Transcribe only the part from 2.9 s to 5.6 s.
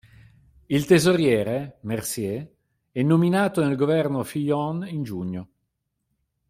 è nominato nel governo Fillon in giugno.